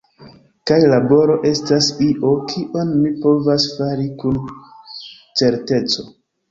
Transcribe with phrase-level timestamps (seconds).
[0.69, 4.43] Kaj laboro estas io, kion mi povas fari kun
[4.97, 6.13] certeco.